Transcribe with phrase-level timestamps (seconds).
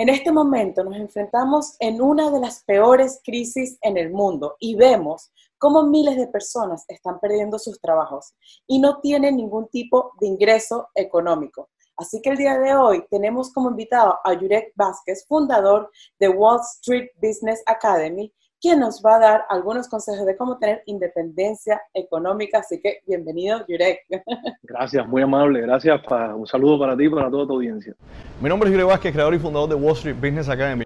[0.00, 4.74] En este momento nos enfrentamos en una de las peores crisis en el mundo y
[4.74, 8.32] vemos cómo miles de personas están perdiendo sus trabajos
[8.66, 11.68] y no tienen ningún tipo de ingreso económico.
[11.98, 16.60] Así que el día de hoy tenemos como invitado a Yurek Vázquez, fundador de Wall
[16.78, 22.58] Street Business Academy, quien nos va a dar algunos consejos de cómo tener independencia económica.
[22.58, 24.00] Así que bienvenido, Yurek.
[24.62, 25.62] Gracias, muy amable.
[25.62, 26.00] Gracias.
[26.36, 27.94] un saludo para ti y para toda tu audiencia.
[28.40, 30.84] Mi nombre es Yurek Vázquez, creador y fundador de Wall Street Business Academy.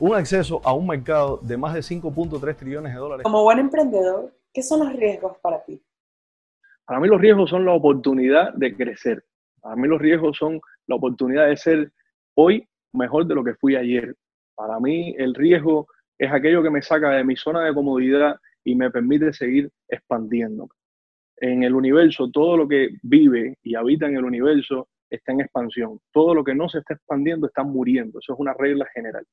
[0.00, 3.24] Un acceso a un mercado de más de 5.3 trillones de dólares.
[3.24, 5.80] Como buen emprendedor, ¿qué son los riesgos para ti?
[6.84, 9.24] Para mí los riesgos son la oportunidad de crecer.
[9.60, 11.92] Para mí los riesgos son la oportunidad de ser
[12.34, 14.14] hoy mejor de lo que fui ayer.
[14.54, 15.86] Para mí el riesgo
[16.18, 20.68] es aquello que me saca de mi zona de comodidad y me permite seguir expandiendo.
[21.36, 26.00] En el universo, todo lo que vive y habita en el universo está en expansión.
[26.12, 28.18] Todo lo que no se está expandiendo está muriendo.
[28.18, 29.24] Eso es una regla general.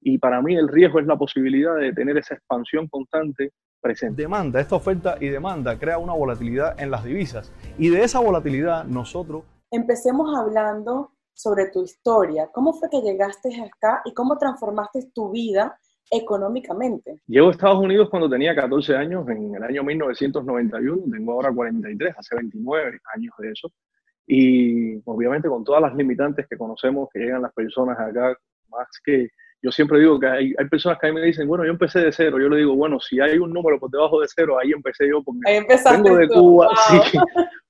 [0.00, 4.22] Y para mí el riesgo es la posibilidad de tener esa expansión constante presente.
[4.22, 7.52] Demanda, esta oferta y demanda crea una volatilidad en las divisas.
[7.78, 9.44] Y de esa volatilidad nosotros...
[9.70, 12.48] Empecemos hablando sobre tu historia.
[12.52, 15.78] ¿Cómo fue que llegaste acá y cómo transformaste tu vida
[16.10, 17.20] económicamente?
[17.26, 22.14] Llego a Estados Unidos cuando tenía 14 años, en el año 1991, tengo ahora 43,
[22.16, 23.70] hace 29 años de eso,
[24.26, 28.36] y obviamente con todas las limitantes que conocemos que llegan las personas acá,
[28.68, 29.28] más que
[29.64, 32.00] yo siempre digo que hay, hay, personas que a mí me dicen, bueno, yo empecé
[32.00, 32.38] de cero.
[32.38, 35.22] Yo le digo, bueno, si hay un número por debajo de cero, ahí empecé yo
[35.24, 36.68] porque vengo de Cuba,
[37.10, 37.18] sí,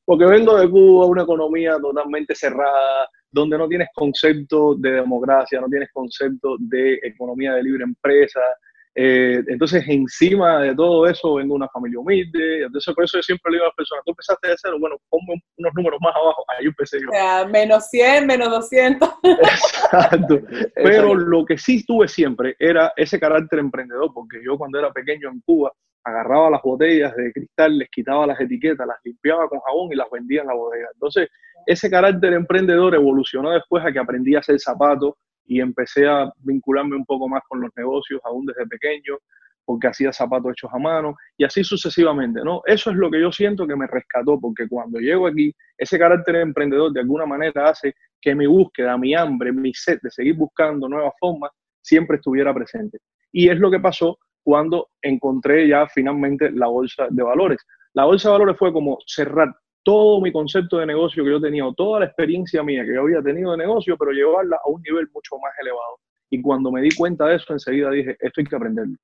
[0.05, 5.69] porque vengo de Cuba, una economía totalmente cerrada, donde no tienes concepto de democracia, no
[5.69, 8.41] tienes concepto de economía de libre empresa.
[8.95, 12.63] Eh, entonces, encima de todo eso, vengo de una familia humilde.
[12.63, 14.97] Entonces, por eso yo siempre le digo a las personas, tú empezaste de cero, bueno,
[15.09, 17.09] ponme unos números más abajo, ahí empecé yo.
[17.09, 19.09] O sea, menos 100, menos 200.
[19.25, 20.39] Exacto.
[20.77, 25.29] Pero lo que sí tuve siempre era ese carácter emprendedor, porque yo cuando era pequeño
[25.29, 25.73] en Cuba,
[26.05, 30.09] agarraba las botellas de cristal, les quitaba las etiquetas, las limpiaba con jabón y las
[30.09, 30.89] vendía en la bodega.
[30.95, 31.29] Entonces,
[31.67, 35.15] ese carácter emprendedor evolucionó después a que aprendí a hacer zapatos
[35.47, 39.19] y empecé a vincularme un poco más con los negocios aún desde pequeño,
[39.65, 42.63] porque hacía zapatos hechos a mano y así sucesivamente, ¿no?
[42.67, 46.37] Eso es lo que yo siento que me rescató, porque cuando llego aquí, ese carácter
[46.37, 50.89] emprendedor de alguna manera hace que mi búsqueda, mi hambre, mi sed de seguir buscando
[50.89, 51.51] nuevas formas
[51.83, 52.99] siempre estuviera presente.
[53.33, 57.59] Y es lo que pasó cuando encontré ya finalmente la bolsa de valores.
[57.95, 59.55] La bolsa de valores fue como cerrar
[59.85, 63.23] todo mi concepto de negocio que yo tenía, toda la experiencia mía que yo había
[63.23, 66.01] tenido de negocio, pero llevarla a un nivel mucho más elevado.
[66.31, 68.97] Y cuando me di cuenta de eso, enseguida dije, esto hay que aprenderlo.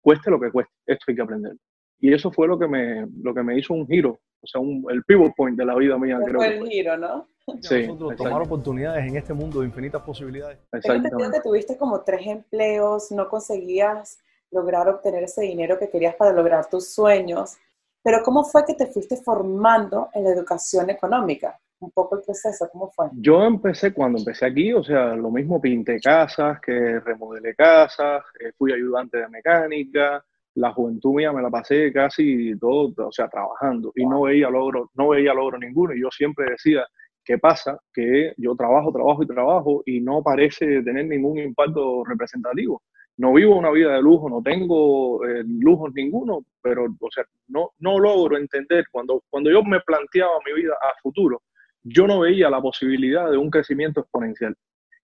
[0.00, 1.58] Cueste lo que cueste, esto hay que aprenderlo.
[1.98, 4.86] Y eso fue lo que me, lo que me hizo un giro, o sea, un,
[4.88, 6.18] el pivot point de la vida mía.
[6.24, 7.28] Creo fue el giro, ¿no?
[7.60, 10.58] Sí, Nosotros tomar oportunidades en este mundo de infinitas posibilidades.
[10.72, 11.38] Exactamente.
[11.38, 14.18] que tuviste como tres empleos, no conseguías
[14.50, 17.56] lograr obtener ese dinero que querías para lograr tus sueños.
[18.02, 21.58] Pero ¿cómo fue que te fuiste formando en la educación económica?
[21.80, 23.08] Un poco el proceso, ¿cómo fue?
[23.12, 28.52] Yo empecé cuando empecé aquí, o sea, lo mismo pinté casas, que remodelé casas, eh,
[28.56, 30.24] fui ayudante de mecánica,
[30.54, 34.90] la juventud mía me la pasé casi todo, o sea, trabajando y no veía logro,
[34.94, 35.94] no veía logro ninguno.
[35.94, 36.84] Y yo siempre decía,
[37.24, 37.78] ¿qué pasa?
[37.92, 42.82] Que yo trabajo, trabajo y trabajo y no parece tener ningún impacto representativo
[43.16, 47.70] no vivo una vida de lujo, no tengo eh, lujos ninguno, pero, o sea, no,
[47.78, 51.42] no logro entender, cuando, cuando yo me planteaba mi vida a futuro,
[51.82, 54.56] yo no veía la posibilidad de un crecimiento exponencial.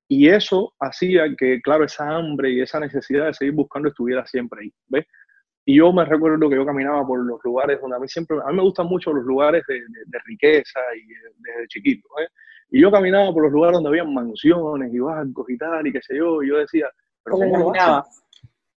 [0.08, 4.62] Y eso hacía que, claro, esa hambre y esa necesidad de seguir buscando estuviera siempre
[4.62, 5.06] ahí, ¿ves?
[5.64, 8.62] Y yo me recuerdo que yo caminaba por los lugares donde a mí siempre, me
[8.62, 9.82] gustan mucho los lugares de,
[10.24, 12.28] riqueza y desde chiquito, ¿eh?
[12.70, 16.00] Y yo caminaba por los lugares donde había mansiones y bancos y tal, y qué
[16.02, 16.88] sé yo, y yo decía,
[17.26, 18.04] pero ¿cómo lo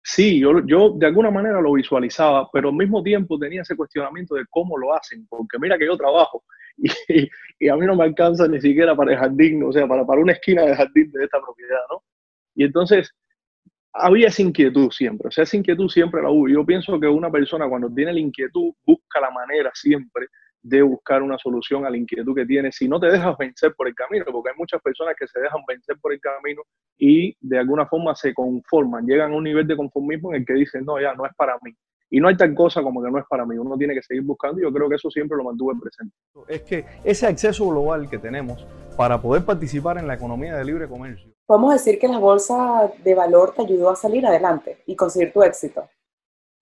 [0.02, 4.36] Sí, yo, yo de alguna manera lo visualizaba, pero al mismo tiempo tenía ese cuestionamiento
[4.36, 6.44] de cómo lo hacen, porque mira que yo trabajo
[6.78, 7.28] y,
[7.58, 10.22] y a mí no me alcanza ni siquiera para el jardín, o sea, para, para
[10.22, 12.02] una esquina de jardín de esta propiedad, ¿no?
[12.54, 13.14] Y entonces
[13.92, 16.48] había esa inquietud siempre, o sea, esa inquietud siempre la hubo.
[16.48, 20.28] Yo pienso que una persona cuando tiene la inquietud busca la manera siempre
[20.62, 23.88] de buscar una solución a la inquietud que tienes si no te dejas vencer por
[23.88, 26.62] el camino, porque hay muchas personas que se dejan vencer por el camino
[26.96, 30.54] y de alguna forma se conforman, llegan a un nivel de conformismo en el que
[30.54, 31.72] dicen, no, ya no es para mí.
[32.10, 34.22] Y no hay tal cosa como que no es para mí, uno tiene que seguir
[34.22, 36.14] buscando y yo creo que eso siempre lo mantuve presente.
[36.48, 38.66] Es que ese acceso global que tenemos
[38.96, 41.30] para poder participar en la economía de libre comercio.
[41.46, 45.42] Podemos decir que la bolsa de valor te ayudó a salir adelante y conseguir tu
[45.42, 45.88] éxito.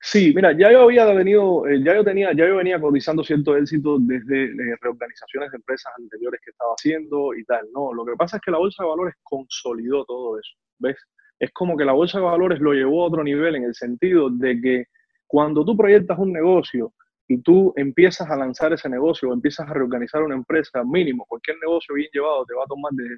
[0.08, 3.56] Sí, mira, ya yo había venido, eh, ya yo tenía, ya yo venía cotizando cierto
[3.56, 7.92] éxito desde eh, reorganizaciones de empresas anteriores que estaba haciendo y tal, ¿no?
[7.92, 10.96] Lo que pasa es que la bolsa de valores consolidó todo eso, ¿ves?
[11.40, 14.30] Es como que la bolsa de valores lo llevó a otro nivel en el sentido
[14.30, 14.84] de que
[15.26, 16.92] cuando tú proyectas un negocio
[17.26, 21.56] y tú empiezas a lanzar ese negocio o empiezas a reorganizar una empresa, mínimo, cualquier
[21.60, 23.08] negocio bien llevado te va a tomar de,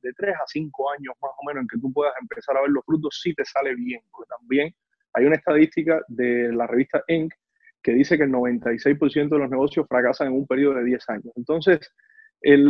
[0.00, 2.70] de, 3 a 5 años más o menos en que tú puedas empezar a ver
[2.70, 4.72] los frutos si te sale bien, porque también
[5.16, 7.32] hay una estadística de la revista Inc.
[7.82, 11.32] que dice que el 96% de los negocios fracasan en un periodo de 10 años.
[11.36, 11.80] Entonces,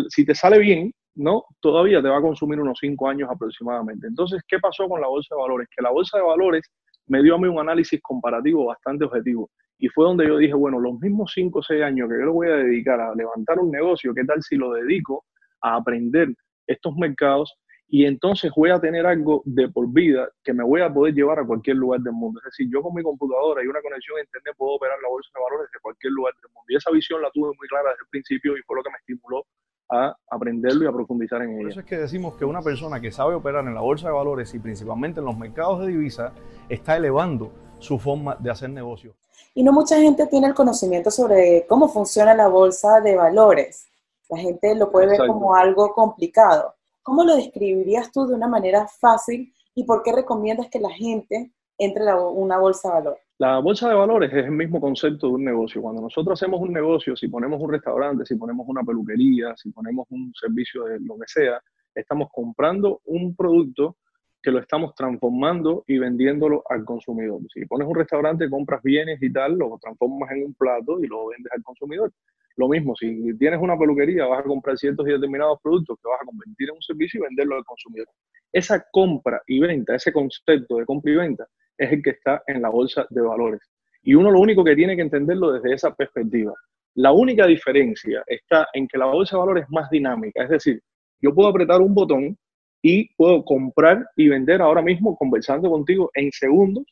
[0.08, 1.44] si te sale bien, ¿no?
[1.60, 4.06] Todavía te va a consumir unos 5 años aproximadamente.
[4.06, 5.68] Entonces, ¿qué pasó con la bolsa de valores?
[5.74, 6.70] Que la bolsa de valores
[7.08, 9.50] me dio a mí un análisis comparativo bastante objetivo.
[9.78, 12.30] Y fue donde yo dije, bueno, los mismos 5 o 6 años que yo le
[12.30, 15.24] voy a dedicar a levantar un negocio, ¿qué tal si lo dedico
[15.62, 16.28] a aprender
[16.66, 17.54] estos mercados?
[17.88, 21.38] Y entonces voy a tener algo de por vida que me voy a poder llevar
[21.38, 22.40] a cualquier lugar del mundo.
[22.40, 25.30] Es decir, yo con mi computadora y una conexión a Internet puedo operar la bolsa
[25.34, 26.66] de valores de cualquier lugar del mundo.
[26.68, 28.98] Y esa visión la tuve muy clara desde el principio y fue lo que me
[28.98, 29.46] estimuló
[29.88, 31.60] a aprenderlo y a profundizar en ella.
[31.60, 34.14] Por eso es que decimos que una persona que sabe operar en la bolsa de
[34.14, 36.32] valores y principalmente en los mercados de divisas
[36.68, 39.14] está elevando su forma de hacer negocio.
[39.54, 43.86] Y no mucha gente tiene el conocimiento sobre cómo funciona la bolsa de valores.
[44.28, 46.74] La gente lo puede ver como algo complicado.
[47.06, 51.52] ¿Cómo lo describirías tú de una manera fácil y por qué recomiendas que la gente
[51.78, 53.22] entre a una bolsa de valores?
[53.38, 55.80] La bolsa de valores es el mismo concepto de un negocio.
[55.80, 60.08] Cuando nosotros hacemos un negocio, si ponemos un restaurante, si ponemos una peluquería, si ponemos
[60.10, 61.60] un servicio de lo que sea,
[61.94, 63.98] estamos comprando un producto
[64.42, 67.40] que lo estamos transformando y vendiéndolo al consumidor.
[67.54, 71.28] Si pones un restaurante, compras bienes y tal, lo transformas en un plato y lo
[71.28, 72.12] vendes al consumidor.
[72.56, 76.20] Lo mismo, si tienes una peluquería, vas a comprar ciertos y determinados productos que vas
[76.22, 78.08] a convertir en un servicio y venderlo al consumidor.
[78.52, 82.62] Esa compra y venta, ese concepto de compra y venta, es el que está en
[82.62, 83.60] la bolsa de valores.
[84.02, 86.54] Y uno lo único que tiene que entenderlo desde esa perspectiva.
[86.94, 90.80] La única diferencia está en que la bolsa de valores es más dinámica, es decir,
[91.20, 92.38] yo puedo apretar un botón
[92.82, 96.84] y puedo comprar y vender ahora mismo conversando contigo en segundos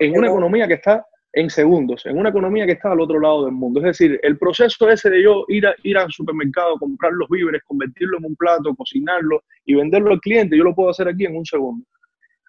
[0.00, 3.44] en una economía que está en segundos, en una economía que está al otro lado
[3.44, 3.80] del mundo.
[3.80, 8.18] Es decir, el proceso ese de yo ir, ir al supermercado, comprar los víveres, convertirlo
[8.18, 11.44] en un plato, cocinarlo y venderlo al cliente, yo lo puedo hacer aquí en un
[11.44, 11.86] segundo.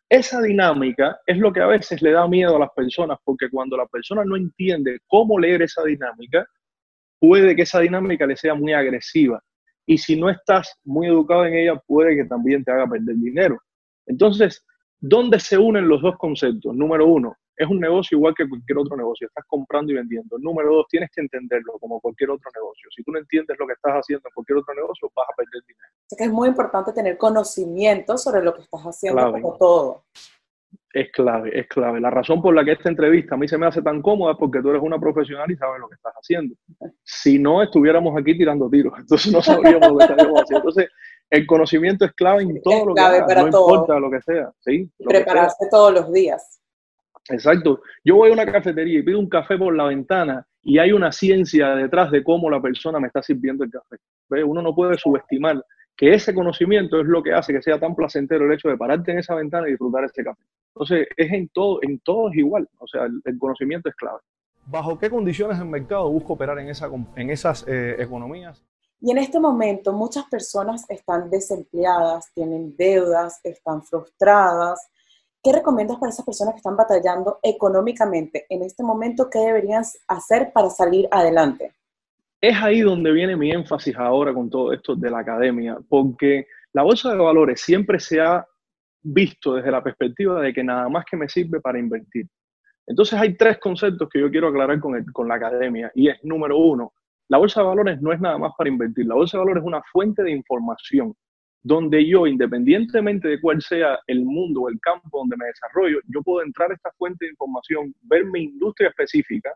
[0.09, 3.77] Esa dinámica es lo que a veces le da miedo a las personas, porque cuando
[3.77, 6.45] la persona no entiende cómo leer esa dinámica,
[7.19, 9.41] puede que esa dinámica le sea muy agresiva
[9.85, 13.59] y si no estás muy educado en ella, puede que también te haga perder dinero.
[14.05, 14.65] Entonces,
[14.99, 16.75] ¿dónde se unen los dos conceptos?
[16.75, 20.37] Número uno, es un negocio igual que cualquier otro negocio, estás comprando y vendiendo.
[20.39, 22.89] Número dos, tienes que entenderlo como cualquier otro negocio.
[22.95, 25.61] Si tú no entiendes lo que estás haciendo en cualquier otro negocio, vas a perder
[25.67, 25.93] dinero.
[26.07, 30.03] Así que es muy importante tener conocimiento sobre lo que estás haciendo como todo
[30.93, 32.01] es clave, es clave.
[32.01, 34.37] La razón por la que esta entrevista a mí se me hace tan cómoda es
[34.37, 36.55] porque tú eres una profesional y sabes lo que estás haciendo.
[37.03, 40.69] Si no, estuviéramos aquí tirando tiros, entonces no sabríamos lo que estaríamos haciendo.
[40.69, 40.89] Entonces,
[41.29, 44.51] el conocimiento es clave en todo lo que hagas, no importa lo que sea.
[44.59, 44.89] ¿sí?
[44.97, 46.60] Prepararse todos los días.
[47.29, 47.81] Exacto.
[48.03, 51.11] Yo voy a una cafetería y pido un café por la ventana y hay una
[51.11, 53.97] ciencia detrás de cómo la persona me está sirviendo el café.
[54.43, 55.63] Uno no puede subestimar
[55.95, 59.11] que ese conocimiento es lo que hace que sea tan placentero el hecho de pararte
[59.11, 60.41] en esa ventana y disfrutar ese café.
[60.73, 64.19] Entonces, es en todo, en todo es igual, o sea, el, conocimiento es clave.
[64.65, 68.63] ¿Bajo qué condiciones el mercado busca operar en, esa, en esas eh, economías?
[69.01, 74.90] Y en este momento muchas personas están desempleadas, tienen deudas, están frustradas.
[75.43, 79.27] ¿Qué recomiendas para esas personas que están batallando económicamente en este momento?
[79.27, 81.73] ¿Qué deberían hacer para salir adelante?
[82.39, 86.83] Es ahí donde viene mi énfasis ahora con todo esto de la academia, porque la
[86.83, 88.45] bolsa de valores siempre se ha
[89.01, 92.27] visto desde la perspectiva de que nada más que me sirve para invertir.
[92.85, 96.57] Entonces hay tres conceptos que yo quiero aclarar con, con la academia y es, número
[96.57, 96.93] uno,
[97.29, 99.67] la bolsa de valores no es nada más para invertir, la bolsa de valores es
[99.67, 101.15] una fuente de información
[101.63, 106.21] donde yo, independientemente de cuál sea el mundo o el campo donde me desarrollo, yo
[106.23, 109.53] puedo entrar a esta fuente de información, ver mi industria específica,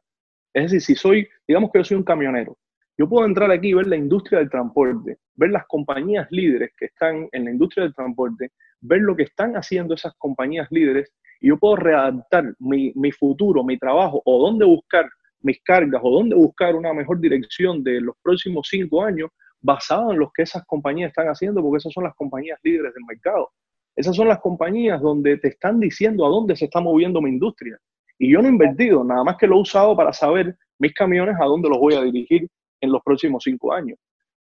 [0.53, 2.57] es decir, si soy, digamos que yo soy un camionero,
[2.97, 6.85] yo puedo entrar aquí y ver la industria del transporte, ver las compañías líderes que
[6.85, 11.49] están en la industria del transporte, ver lo que están haciendo esas compañías líderes y
[11.49, 15.09] yo puedo readaptar mi, futuro, mi trabajo o dónde buscar
[15.41, 19.29] mis cargas o dónde buscar una mejor dirección de los próximos cinco años
[19.65, 23.03] basado en lo que esas compañías están haciendo, porque esas son las compañías líderes del
[23.05, 23.49] mercado.
[23.95, 27.79] Esas son las compañías donde te están diciendo a dónde se está moviendo mi industria.
[28.19, 31.35] Y yo no he invertido, nada más que lo he usado para saber mis camiones
[31.41, 32.47] a dónde los voy a dirigir
[32.79, 33.97] en los próximos cinco años.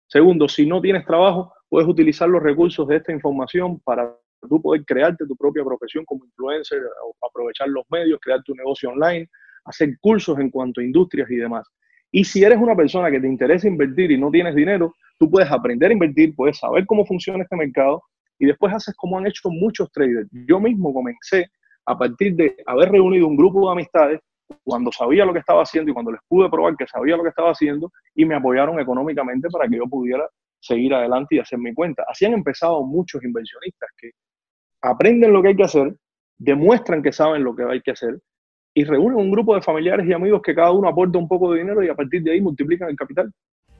[0.09, 4.15] Segundo, si no tienes trabajo, puedes utilizar los recursos de esta información para
[4.49, 6.83] tú poder crearte tu propia profesión como influencer,
[7.27, 9.29] aprovechar los medios, crear tu negocio online,
[9.65, 11.67] hacer cursos en cuanto a industrias y demás.
[12.15, 15.51] Y si eres una persona que te interesa invertir y no tienes dinero, tú puedes
[15.51, 18.03] aprender a invertir, puedes saber cómo funciona este mercado
[18.39, 20.29] y después haces como han hecho muchos traders.
[20.31, 21.51] Yo mismo comencé
[21.87, 24.21] a partir de haber reunido un grupo de amistades
[24.63, 27.31] cuando sabía lo que estaba haciendo y cuando les pude probar que sabía lo que
[27.31, 30.29] estaba haciendo y me apoyaron económicamente para que yo pudiera
[30.61, 32.05] seguir adelante y hacer mi cuenta.
[32.07, 34.11] Así han empezado muchos inversionistas que
[34.83, 35.97] aprenden lo que hay que hacer,
[36.37, 38.21] demuestran que saben lo que hay que hacer
[38.75, 41.59] y reúnen un grupo de familiares y amigos que cada uno aporta un poco de
[41.59, 43.33] dinero y a partir de ahí multiplican el capital.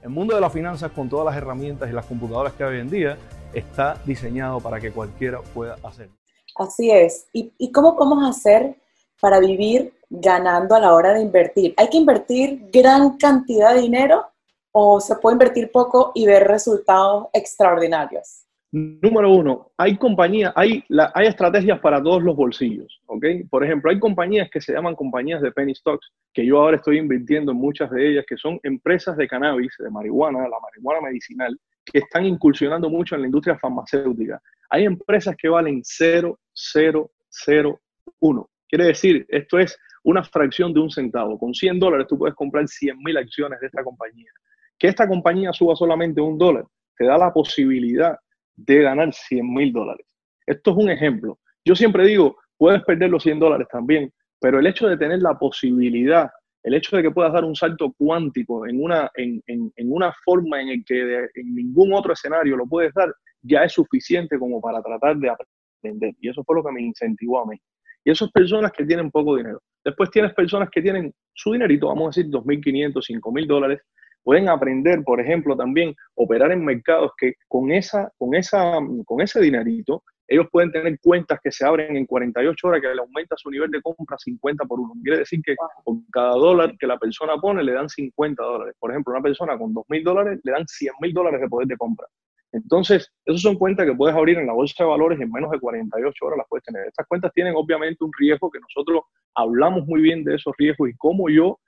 [0.03, 2.81] El mundo de las finanzas, con todas las herramientas y las computadoras que hay hoy
[2.81, 3.17] en día,
[3.55, 6.15] está diseñado para que cualquiera pueda hacerlo.
[6.57, 7.29] Así es.
[7.33, 8.77] ¿Y, ¿Y, cómo podemos hacer
[9.21, 11.73] para vivir ganando a la hora de invertir?
[11.77, 14.27] ¿Hay que invertir gran cantidad de dinero
[14.73, 18.42] o se puede invertir poco y ver resultados extraordinarios?
[18.75, 20.83] Número uno, hay compañías, hay,
[21.15, 23.27] hay estrategias para todos los bolsillos, ¿ok?
[23.51, 26.97] Por ejemplo, hay compañías que se llaman compañías de penny stocks, que yo ahora estoy
[26.97, 31.55] invirtiendo en muchas de ellas, que son empresas de cannabis, de marihuana, la marihuana medicinal,
[31.85, 34.41] que están incursionando mucho en la industria farmacéutica.
[34.71, 38.51] Hay empresas que valen 0,001.
[38.69, 41.39] Quiere decir, esto es una fracción de un centavo.
[41.39, 44.33] Con 100 dólares tú puedes comprar 100 mil acciones de esta compañía.
[44.79, 46.65] Que esta compañía suba solamente un dólar
[46.97, 48.17] te da la posibilidad
[48.57, 50.07] de ganar 100 mil dólares.
[50.47, 51.39] Esto es un ejemplo.
[51.65, 55.39] Yo siempre digo, puedes perder los 100 dólares también, pero el hecho de tener la
[55.39, 56.29] posibilidad,
[56.63, 59.43] el hecho de que puedas dar un salto cuántico en una, en,
[59.77, 64.39] una forma en el que en ningún otro escenario lo puedes dar, ya es suficiente
[64.39, 66.15] como para tratar de aprender.
[66.21, 67.57] Y eso fue lo que me incentivó a mí.
[68.05, 69.61] Y esas personas que tienen poco dinero.
[69.85, 73.81] Después tienes personas que tienen su dinerito, vamos a decir 2.500, 5.000 dólares,
[74.23, 79.41] pueden aprender, por ejemplo, también operar en mercados que con, esa, con, esa, con ese
[79.41, 83.51] dinerito, ellos pueden tener cuentas que se abren en 48 horas que le aumenta su
[83.51, 84.95] nivel de compra 50 por uno.
[85.03, 88.75] Quiere decir que por cada dólar que la persona pone le dan 50 dólares.
[88.79, 91.69] Por ejemplo, una persona con 2 mil dólares le dan 100 mil dólares de poder
[91.69, 92.07] de compra.
[92.53, 95.59] Entonces, esas son cuentas que puedes abrir en la bolsa de valores en menos de
[95.59, 96.87] 48 horas las puedes tener.
[96.87, 100.97] Estas cuentas tienen obviamente un riesgo que nosotros hablamos muy bien de esos riesgos y
[100.97, 101.59] cómo yo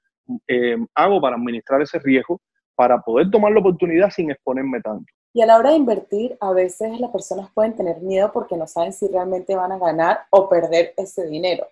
[0.48, 2.40] eh, hago para administrar ese riesgo
[2.74, 5.06] para poder tomar la oportunidad sin exponerme tanto.
[5.32, 8.66] Y a la hora de invertir, a veces las personas pueden tener miedo porque no
[8.66, 11.66] saben si realmente van a ganar o perder ese dinero.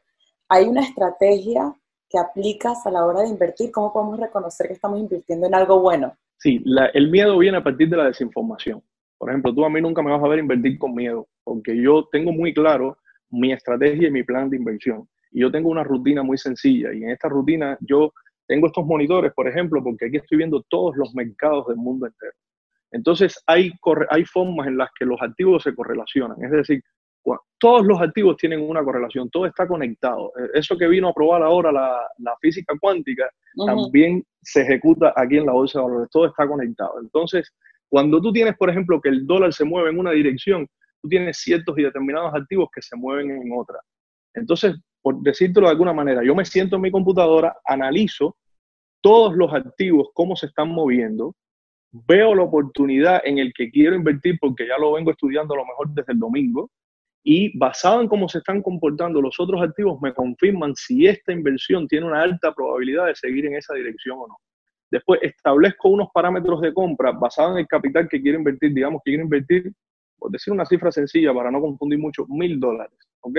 [0.49, 1.73] Hay una estrategia
[2.09, 3.71] que aplicas a la hora de invertir.
[3.71, 6.15] ¿Cómo podemos reconocer que estamos invirtiendo en algo bueno?
[6.39, 8.83] Sí, el miedo viene a partir de la desinformación.
[9.17, 12.09] Por ejemplo, tú a mí nunca me vas a ver invertir con miedo, porque yo
[12.11, 12.99] tengo muy claro
[13.31, 15.09] mi estrategia y mi plan de inversión.
[15.31, 16.93] Y yo tengo una rutina muy sencilla.
[16.93, 18.13] Y en esta rutina yo
[18.53, 22.35] tengo estos monitores, por ejemplo, porque aquí estoy viendo todos los mercados del mundo entero.
[22.91, 23.73] Entonces, hay,
[24.11, 26.37] hay formas en las que los activos se correlacionan.
[26.45, 26.83] Es decir,
[27.59, 30.33] todos los activos tienen una correlación, todo está conectado.
[30.37, 33.31] E, eso que vino a probar ahora la, la física cuántica
[33.67, 37.01] también se ejecuta aquí en la bolsa de valores, todo está conectado.
[37.01, 37.51] Entonces,
[37.89, 40.69] cuando tú tienes, por ejemplo, que el dólar se mueve en una dirección,
[41.01, 43.79] tú tienes ciertos y determinados activos que se mueven en otra.
[44.35, 48.37] Entonces, por decírtelo de alguna manera, yo me siento en mi computadora, analizo
[49.03, 51.35] todos los activos, cómo se están moviendo,
[51.93, 55.67] veo la oportunidad en el que quiero invertir porque ya lo vengo estudiando a lo
[55.67, 56.71] mejor desde el domingo
[57.23, 61.87] y basado en cómo se están comportando los otros activos me confirman si esta inversión
[61.87, 64.37] tiene una alta probabilidad de seguir en esa dirección o no.
[64.91, 69.13] Después establezco unos parámetros de compra basados en el capital que quiero invertir, digamos que
[69.13, 69.73] quiero invertir,
[70.19, 73.39] por decir una cifra sencilla para no confundir mucho, mil dólares, ¿ok?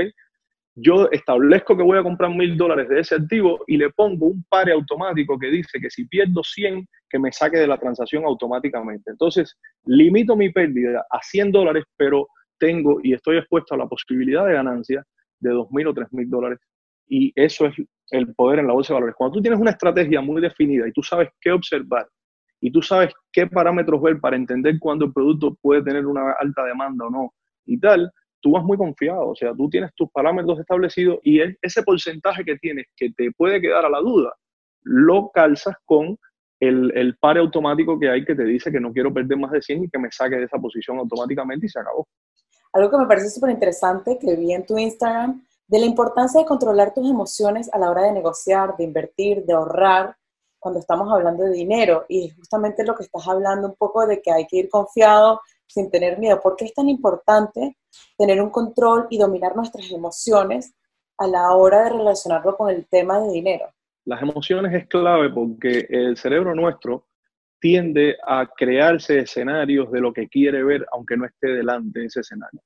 [0.76, 4.44] Yo establezco que voy a comprar mil dólares de ese activo y le pongo un
[4.50, 9.12] pare automático que dice que si pierdo 100, que me saque de la transacción automáticamente.
[9.12, 12.28] Entonces, limito mi pérdida a 100 dólares, pero
[12.58, 15.06] tengo y estoy expuesto a la posibilidad de ganancia
[15.40, 16.60] de 2.000 o 3.000 dólares.
[17.08, 17.76] Y eso es
[18.10, 19.16] el poder en la bolsa de valores.
[19.16, 22.08] Cuando tú tienes una estrategia muy definida y tú sabes qué observar
[22.62, 26.64] y tú sabes qué parámetros ver para entender cuándo el producto puede tener una alta
[26.64, 27.34] demanda o no
[27.66, 28.12] y tal,
[28.44, 32.58] tú vas muy confiado, o sea, tú tienes tus parámetros establecidos y ese porcentaje que
[32.58, 34.34] tienes que te puede quedar a la duda,
[34.84, 36.18] lo calzas con
[36.60, 39.62] el, el pare automático que hay que te dice que no quiero perder más de
[39.62, 42.06] 100 y que me saque de esa posición automáticamente y se acabó.
[42.74, 46.46] Algo que me parece súper interesante que vi en tu Instagram, de la importancia de
[46.46, 50.16] controlar tus emociones a la hora de negociar, de invertir, de ahorrar,
[50.64, 52.06] cuando estamos hablando de dinero.
[52.08, 55.42] Y justamente lo que estás hablando un poco de que hay que ir confiado
[55.74, 56.40] sin tener miedo.
[56.40, 57.78] ¿Por qué es tan importante
[58.18, 60.76] tener un control y dominar nuestras emociones
[61.18, 63.66] a la hora de relacionarlo con el tema de dinero?
[64.06, 67.08] Las emociones es clave porque el cerebro nuestro
[67.60, 72.20] tiende a crearse escenarios de lo que quiere ver, aunque no esté delante de ese
[72.20, 72.60] escenario.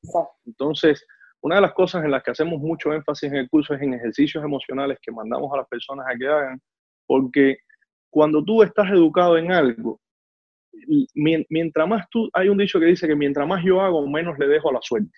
[0.45, 1.05] Entonces,
[1.41, 3.93] Una de las cosas en las que hacemos mucho énfasis en el curso es en
[3.93, 6.59] ejercicios emocionales que mandamos a las personas a que hagan,
[7.05, 7.59] porque
[8.09, 9.99] cuando tú estás educado en algo,
[11.15, 14.47] mientras más tú, hay un dicho que dice que mientras más yo hago, menos le
[14.47, 15.17] dejo a la suerte.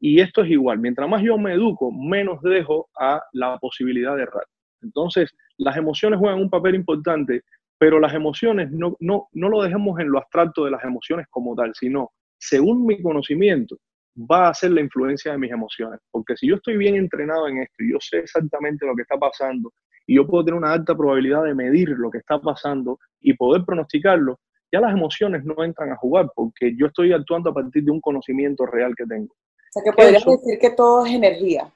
[0.00, 4.24] Y esto es igual, mientras más yo me educo, menos dejo a la posibilidad de
[4.24, 4.44] errar.
[4.82, 7.42] Entonces, las emociones juegan un papel importante,
[7.78, 11.54] pero las emociones no, no, no lo dejemos en lo abstracto de las emociones como
[11.54, 13.76] tal, sino según mi conocimiento,
[14.16, 16.00] va a ser la influencia de mis emociones.
[16.10, 19.18] Porque si yo estoy bien entrenado en esto y yo sé exactamente lo que está
[19.18, 19.72] pasando
[20.06, 23.64] y yo puedo tener una alta probabilidad de medir lo que está pasando y poder
[23.64, 24.38] pronosticarlo,
[24.76, 28.00] ya las emociones no entran a jugar porque yo estoy actuando a partir de un
[28.00, 29.32] conocimiento real que tengo.
[29.32, 31.72] O sea, que podrías decir que todo es energía.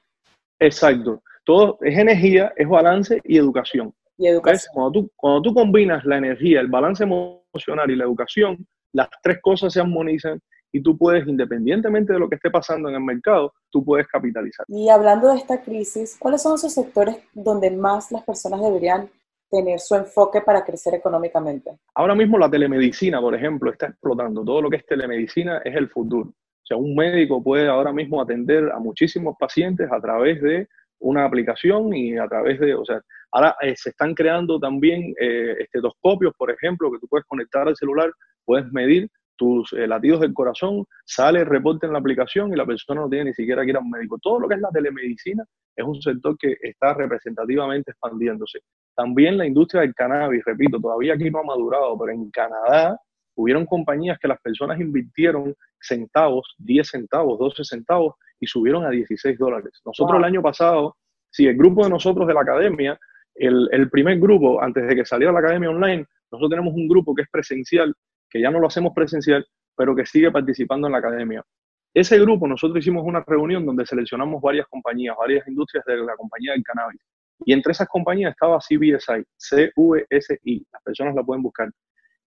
[0.59, 1.23] Exacto.
[1.45, 3.93] Todo es energía, es balance y educación.
[4.19, 4.73] Y educación.
[4.75, 9.39] Cuando, tú, cuando tú combinas la energía, el balance emocional y la educación, las tres
[9.41, 10.39] cosas se armonizan
[10.73, 14.67] y tú puedes, independientemente de lo que esté pasando en el mercado, tú puedes capitalizar.
[14.69, 19.11] Y hablando de esta crisis, ¿cuáles son esos sectores donde más las personas deberían
[19.51, 21.79] tener su enfoque para crecer económicamente?
[21.95, 24.45] Ahora mismo la telemedicina, por ejemplo, está explotando.
[24.45, 26.31] Todo lo que es telemedicina es el futuro.
[26.31, 30.69] O sea, un médico puede ahora mismo atender a muchísimos pacientes a través de
[31.01, 33.01] una aplicación y a través de, o sea,
[33.33, 37.77] ahora eh, se están creando también eh, estetoscopios, por ejemplo, que tú puedes conectar al
[37.77, 38.13] celular,
[38.45, 39.09] puedes medir
[39.41, 43.09] tus eh, latidos del corazón, sale el reporte en la aplicación y la persona no
[43.09, 44.19] tiene ni siquiera que ir a un médico.
[44.21, 45.43] Todo lo que es la telemedicina
[45.75, 48.59] es un sector que está representativamente expandiéndose.
[48.95, 53.01] También la industria del cannabis, repito, todavía aquí no ha madurado, pero en Canadá
[53.35, 59.39] hubieron compañías que las personas invirtieron centavos, 10 centavos, 12 centavos y subieron a 16
[59.39, 59.81] dólares.
[59.87, 60.97] Nosotros el año pasado,
[61.31, 62.99] si el grupo de nosotros de la academia,
[63.35, 67.15] el, el primer grupo, antes de que saliera la academia online, nosotros tenemos un grupo
[67.15, 67.95] que es presencial
[68.31, 69.47] que ya no lo hacemos presencial,
[69.77, 71.45] pero que sigue participando en la academia.
[71.93, 76.53] Ese grupo, nosotros hicimos una reunión donde seleccionamos varias compañías, varias industrias de la compañía
[76.53, 77.01] del cannabis.
[77.45, 81.71] Y entre esas compañías estaba CBSI, CVSI, las personas la pueden buscar.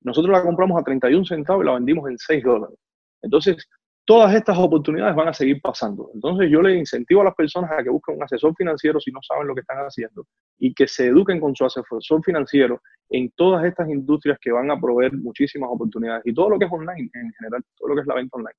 [0.02, 2.78] Nosotros la compramos a 31 centavos y la vendimos en 6 dólares.
[3.22, 3.66] Entonces,
[4.06, 6.10] todas estas oportunidades van a seguir pasando.
[6.14, 9.20] Entonces yo le incentivo a las personas a que busquen un asesor financiero si no
[9.22, 10.26] saben lo que están haciendo
[10.60, 14.80] y que se eduquen con su asesor financiero en todas estas industrias que van a
[14.80, 18.08] proveer muchísimas oportunidades y todo lo que es online en general, todo lo que es
[18.08, 18.56] la venta online.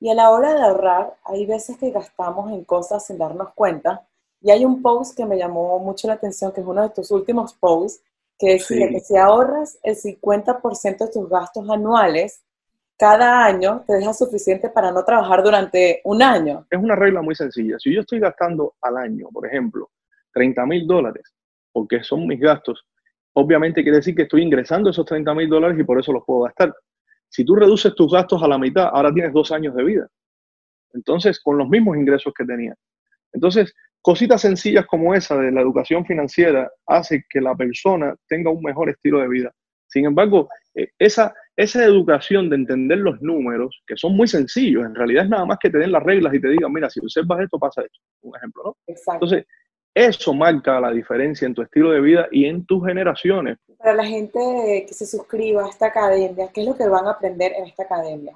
[0.00, 4.06] Y a la hora de ahorrar, hay veces que gastamos en cosas sin darnos cuenta.
[4.40, 7.10] Y hay un post que me llamó mucho la atención, que es uno de tus
[7.10, 8.02] últimos posts,
[8.38, 12.42] que decía que si ahorras el 50% de tus gastos anuales,
[13.00, 16.66] cada año te deja suficiente para no trabajar durante un año.
[16.68, 17.78] Es una regla muy sencilla.
[17.78, 19.88] Si yo estoy gastando al año, por ejemplo,
[20.34, 21.34] 30 mil dólares,
[21.72, 22.84] porque son mis gastos,
[23.32, 26.42] obviamente quiere decir que estoy ingresando esos 30 mil dólares y por eso los puedo
[26.42, 26.74] gastar.
[27.30, 30.06] Si tú reduces tus gastos a la mitad, ahora tienes dos años de vida.
[30.92, 32.76] Entonces, con los mismos ingresos que tenías.
[33.32, 38.62] Entonces, cositas sencillas como esa de la educación financiera hace que la persona tenga un
[38.62, 39.52] mejor estilo de vida.
[39.86, 44.94] Sin embargo, eh, esa, esa educación de entender los números, que son muy sencillos, en
[44.94, 47.40] realidad es nada más que te den las reglas y te digan, mira, si observas
[47.40, 47.98] esto, pasa esto.
[48.22, 48.76] Un ejemplo, ¿no?
[48.86, 49.26] Exacto.
[49.26, 49.46] Entonces,
[49.94, 53.58] eso marca la diferencia en tu estilo de vida y en tus generaciones.
[53.76, 57.10] Para la gente que se suscriba a esta academia, ¿qué es lo que van a
[57.10, 58.34] aprender en esta academia?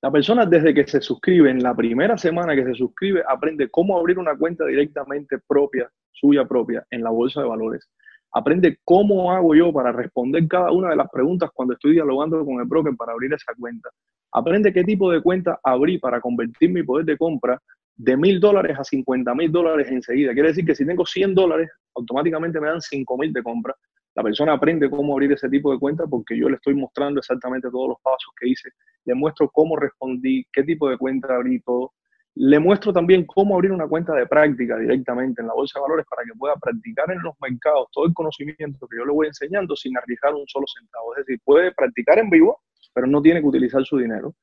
[0.00, 3.98] La persona desde que se suscribe, en la primera semana que se suscribe, aprende cómo
[3.98, 7.88] abrir una cuenta directamente propia, suya propia, en la bolsa de valores
[8.32, 12.60] aprende cómo hago yo para responder cada una de las preguntas cuando estoy dialogando con
[12.60, 13.88] el broker para abrir esa cuenta.
[14.32, 17.60] Aprende qué tipo de cuenta abrí para convertir mi poder de compra
[17.96, 20.32] de mil dólares a 50 mil dólares enseguida.
[20.32, 23.74] Quiere decir que si tengo 100 dólares, automáticamente me dan 5 mil de compra.
[24.14, 27.68] La persona aprende cómo abrir ese tipo de cuenta porque yo le estoy mostrando exactamente
[27.70, 28.70] todos los pasos que hice.
[29.04, 31.92] Le muestro cómo respondí, qué tipo de cuenta abrí, todo.
[32.34, 36.06] Le muestro también cómo abrir una cuenta de práctica directamente en la bolsa de valores
[36.08, 39.74] para que pueda practicar en los mercados todo el conocimiento que yo le voy enseñando
[39.74, 41.16] sin arriesgar un solo centavo.
[41.16, 42.60] Es decir, puede practicar en vivo,
[42.94, 44.34] pero no tiene que utilizar su dinero.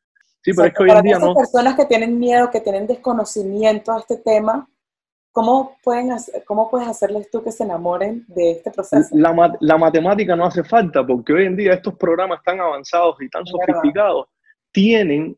[0.46, 1.34] Sí, pero es que hoy en día no.
[1.34, 4.70] personas que tienen miedo, que tienen desconocimiento a este tema,
[5.32, 6.10] ¿cómo, pueden
[6.46, 9.10] cómo puedes hacerles tú que se enamoren de este proceso?
[9.12, 13.30] La, la matemática no hace falta porque hoy en día estos programas tan avanzados y
[13.30, 14.28] tan sofisticados
[14.72, 15.36] tienen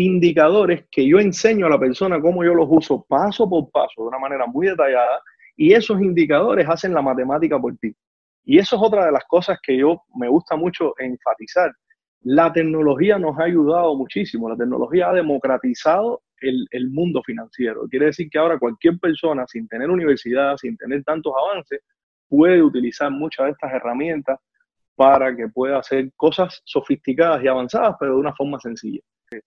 [0.00, 4.08] indicadores que yo enseño a la persona cómo yo los uso paso por paso, de
[4.08, 5.20] una manera muy detallada,
[5.56, 7.94] y esos indicadores hacen la matemática por ti.
[8.44, 11.72] Y eso es otra de las cosas que yo me gusta mucho enfatizar.
[12.22, 17.86] La tecnología nos ha ayudado muchísimo, la tecnología ha democratizado el, el mundo financiero.
[17.88, 21.80] Quiere decir que ahora cualquier persona, sin tener universidad, sin tener tantos avances,
[22.28, 24.38] puede utilizar muchas de estas herramientas
[24.94, 29.00] para que pueda hacer cosas sofisticadas y avanzadas, pero de una forma sencilla.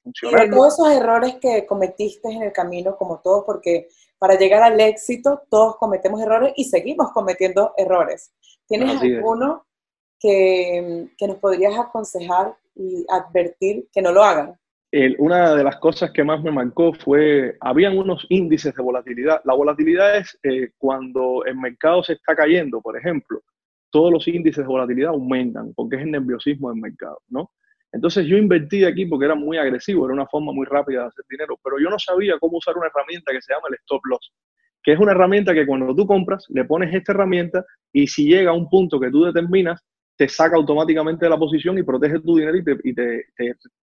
[0.03, 0.45] Funcionando.
[0.45, 4.63] Y de todos esos errores que cometiste en el camino, como todos, porque para llegar
[4.63, 8.33] al éxito todos cometemos errores y seguimos cometiendo errores.
[8.67, 9.65] ¿Tienes alguno
[10.19, 14.57] que, que, nos podrías aconsejar y advertir que no lo hagan?
[15.17, 19.41] una de las cosas que más me marcó fue, habían unos índices de volatilidad.
[19.43, 23.41] La volatilidad es eh, cuando el mercado se está cayendo, por ejemplo,
[23.89, 27.51] todos los índices de volatilidad aumentan porque es el nerviosismo del mercado, ¿no?
[27.93, 31.25] Entonces yo invertí aquí porque era muy agresivo, era una forma muy rápida de hacer
[31.29, 34.33] dinero, pero yo no sabía cómo usar una herramienta que se llama el stop loss,
[34.81, 38.49] que es una herramienta que cuando tú compras, le pones esta herramienta y si llega
[38.49, 39.79] a un punto que tú determinas,
[40.17, 43.25] te saca automáticamente de la posición y protege tu dinero y te,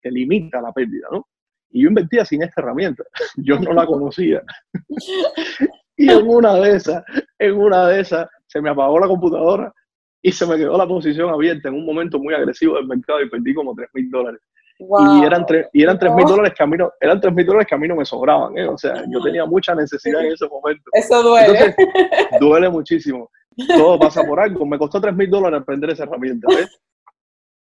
[0.05, 1.29] limita la pérdida, ¿no?
[1.71, 3.05] Y yo invertía sin esta herramienta,
[3.37, 4.43] yo no la conocía.
[5.97, 7.05] y en una de esas,
[7.39, 9.73] en una de esas, se me apagó la computadora
[10.23, 13.31] y se me quedó la posición abierta en un momento muy agresivo del mercado y
[13.31, 14.41] perdí como 3 mil dólares.
[14.81, 17.67] Y eran, y eran 3 mil dólares que a mí no, eran 3 mil dólares
[17.69, 18.69] que a mí no me sobraban, ¿eh?
[18.69, 20.85] o sea, yo tenía mucha necesidad en ese momento.
[20.93, 21.75] Eso duele.
[22.41, 23.31] duele muchísimo.
[23.67, 24.65] Todo pasa por algo.
[24.65, 26.47] Me costó 3 mil dólares aprender esa herramienta.
[26.49, 26.81] ¿ves?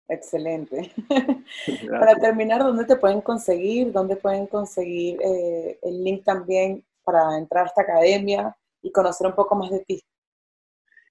[0.08, 0.92] Excelente.
[1.90, 3.92] para terminar, ¿dónde te pueden conseguir?
[3.92, 9.34] ¿Dónde pueden conseguir eh, el link también para entrar a esta academia y conocer un
[9.34, 10.04] poco más de ti?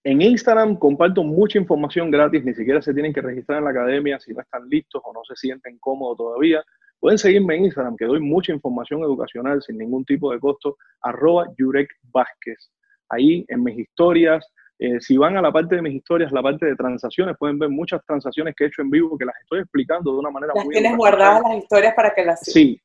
[0.02, 4.18] En Instagram comparto mucha información gratis, ni siquiera se tienen que registrar en la academia
[4.18, 6.64] si no están listos o no se sienten cómodos todavía.
[6.98, 11.48] Pueden seguirme en Instagram, que doy mucha información educacional sin ningún tipo de costo, arroba
[11.58, 12.70] Yurek Vázquez.
[13.10, 14.46] Ahí en mis historias,
[14.78, 17.68] eh, si van a la parte de mis historias, la parte de transacciones, pueden ver
[17.68, 20.64] muchas transacciones que he hecho en vivo que las estoy explicando de una manera muy...
[20.64, 22.40] Las tienes guardadas las historias para que las...
[22.40, 22.80] Sí,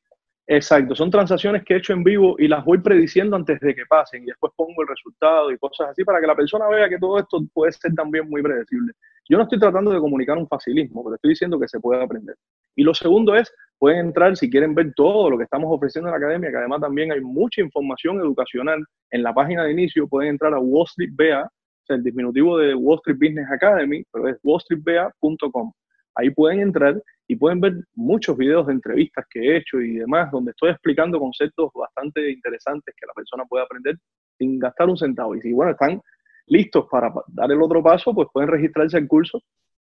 [0.48, 3.84] Exacto, son transacciones que he hecho en vivo y las voy prediciendo antes de que
[3.84, 6.98] pasen y después pongo el resultado y cosas así para que la persona vea que
[6.98, 8.92] todo esto puede ser también muy predecible.
[9.28, 12.36] Yo no estoy tratando de comunicar un facilismo, pero estoy diciendo que se puede aprender.
[12.76, 16.12] Y lo segundo es, pueden entrar si quieren ver todo lo que estamos ofreciendo en
[16.12, 20.30] la academia, que además también hay mucha información educacional en la página de inicio, pueden
[20.30, 21.50] entrar a Wall Street BA,
[21.88, 25.72] el disminutivo de Wall Street Business Academy, pero es wallstreetba.com.
[26.16, 30.30] Ahí pueden entrar y pueden ver muchos videos de entrevistas que he hecho y demás,
[30.30, 33.96] donde estoy explicando conceptos bastante interesantes que la persona puede aprender
[34.38, 35.34] sin gastar un centavo.
[35.34, 36.00] Y si, bueno, están
[36.46, 39.42] listos para dar el otro paso, pues pueden registrarse al curso.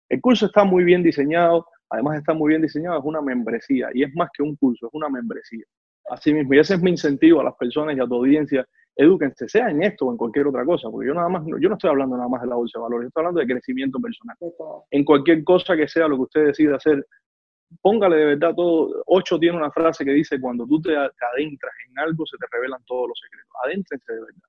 [0.08, 4.02] El curso está muy bien diseñado, además está muy bien diseñado, es una membresía y
[4.02, 5.64] es más que un curso, es una membresía.
[6.10, 8.66] Así mismo, y ese es mi incentivo a las personas y a tu audiencia,
[8.98, 11.76] edúquense, sea en esto o en cualquier otra cosa, porque yo nada más, yo no
[11.76, 14.36] estoy hablando nada más de la bolsa de valores, estoy hablando de crecimiento personal.
[14.90, 17.06] En cualquier cosa que sea lo que usted decida hacer,
[17.80, 19.02] póngale de verdad todo.
[19.06, 22.82] Ocho tiene una frase que dice, cuando tú te adentras en algo, se te revelan
[22.86, 23.52] todos los secretos.
[23.64, 24.48] Adéntrense de verdad.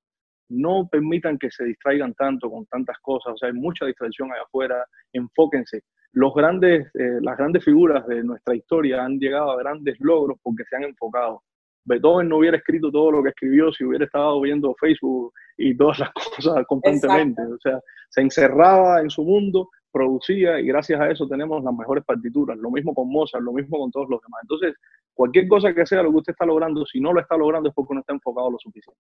[0.49, 3.33] No permitan que se distraigan tanto con tantas cosas.
[3.33, 4.83] O sea, hay mucha distracción allá afuera.
[5.13, 5.83] Enfóquense.
[6.13, 10.63] Los grandes, eh, las grandes figuras de nuestra historia han llegado a grandes logros porque
[10.67, 11.43] se han enfocado.
[11.85, 15.99] Beethoven no hubiera escrito todo lo que escribió si hubiera estado viendo Facebook y todas
[15.99, 17.41] las cosas constantemente.
[17.41, 22.03] O sea, se encerraba en su mundo producía y gracias a eso tenemos las mejores
[22.05, 22.57] partituras.
[22.57, 24.41] Lo mismo con Mozart, lo mismo con todos los demás.
[24.43, 24.75] Entonces,
[25.13, 27.75] cualquier cosa que sea lo que usted está logrando, si no lo está logrando es
[27.75, 28.97] porque no está enfocado lo suficiente.